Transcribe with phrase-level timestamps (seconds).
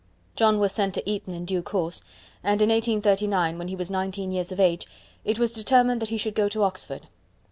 [0.35, 2.01] John was sent to Eton in due course,
[2.43, 4.87] and in 1839, when he was nineteen years of age,
[5.23, 7.05] it was determined that he should go to Oxford.